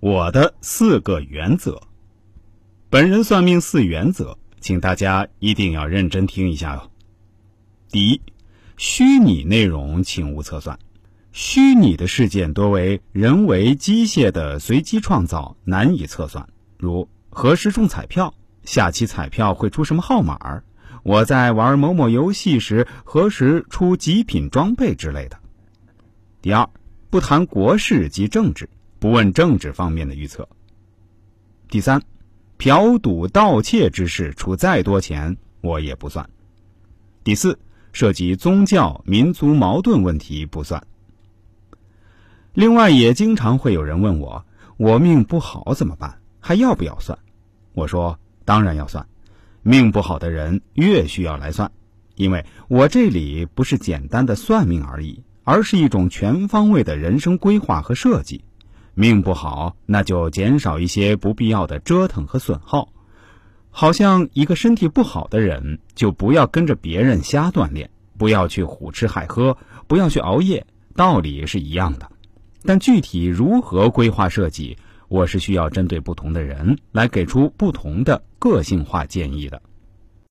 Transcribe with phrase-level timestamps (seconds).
[0.00, 1.82] 我的四个原则。
[2.88, 6.90] 本人算命四原则，请大家一定要认真听一下哦。
[7.90, 8.22] 第一，
[8.78, 10.78] 虚拟内容请勿测算。
[11.32, 16.48] 虚拟的事件多为人为机械的随机创造，难以测算。
[16.78, 18.32] 如何时中彩票，
[18.64, 20.62] 下期彩票会出什么号码？
[21.02, 25.38] 我在玩某某游戏时何时出极品装备之类的。
[26.40, 26.70] 第二，
[27.10, 28.68] 不谈国事及政治，
[29.00, 30.48] 不问政治方面的预测。
[31.68, 32.02] 第三，
[32.58, 36.28] 嫖赌盗窃之事出再多钱我也不算。
[37.24, 37.58] 第四，
[37.92, 40.86] 涉及宗教、民族矛盾问题不算。
[42.52, 44.44] 另外，也经常会有人问我
[44.76, 46.20] ：“我命不好怎么办？
[46.38, 47.18] 还要不要算？”
[47.72, 49.06] 我说：“当然要算。
[49.62, 51.70] 命不好的人越需要来算，
[52.16, 58.44] 因为我这里不是简单的算命而已，而是一种全方位的人生规划和设计。
[58.94, 62.88] 命不好，那就减少一些不必要的折腾和损耗。
[63.70, 67.88] 好像一个身体不好的人，就不要跟着别人瞎锻炼，
[68.18, 70.66] 不要去胡吃海喝，不要去熬夜，
[70.96, 72.10] 道理是一样的。”
[72.62, 74.76] 但具体如何规划设计，
[75.08, 79.62] 我是需要针对不同的人来给出不同的个性化建议的。